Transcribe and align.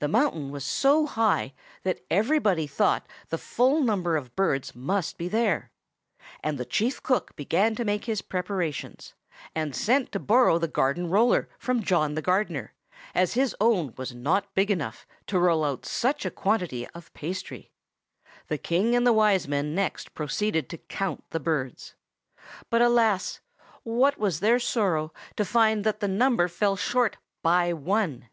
The 0.00 0.08
mountain 0.08 0.50
was 0.50 0.64
so 0.64 1.06
high 1.06 1.54
that 1.84 2.04
everybody 2.10 2.66
thought 2.66 3.06
the 3.28 3.38
full 3.38 3.80
number 3.82 4.16
of 4.16 4.34
birds 4.34 4.74
must 4.74 5.16
be 5.16 5.28
there; 5.28 5.70
and 6.42 6.58
the 6.58 6.64
Chief 6.64 7.00
Cook 7.00 7.36
began 7.36 7.76
to 7.76 7.84
make 7.84 8.06
his 8.06 8.20
preparations, 8.20 9.14
and 9.54 9.72
sent 9.72 10.10
to 10.10 10.18
borrow 10.18 10.58
the 10.58 10.66
garden 10.66 11.08
roller 11.08 11.48
from 11.56 11.82
John 11.84 12.14
the 12.16 12.20
gardener, 12.20 12.74
as 13.14 13.34
his 13.34 13.54
own 13.60 13.94
was 13.96 14.12
not 14.12 14.52
big 14.56 14.72
enough 14.72 15.06
to 15.28 15.38
roll 15.38 15.64
out 15.64 15.86
such 15.86 16.26
a 16.26 16.32
quantity 16.32 16.88
of 16.88 17.14
paste. 17.14 17.52
The 18.48 18.58
King 18.58 18.96
and 18.96 19.06
the 19.06 19.12
Wise 19.12 19.46
Men 19.46 19.72
next 19.72 20.14
proceeded 20.14 20.68
to 20.70 20.78
count 20.78 21.22
the 21.30 21.38
birds. 21.38 21.94
But 22.70 22.82
alas! 22.82 23.38
what 23.84 24.18
was 24.18 24.40
their 24.40 24.58
sorrow 24.58 25.12
to 25.36 25.44
find 25.44 25.84
that 25.84 26.00
the 26.00 26.08
number 26.08 26.48
fell 26.48 26.74
short 26.74 27.18
by 27.40 27.72
one! 27.72 28.28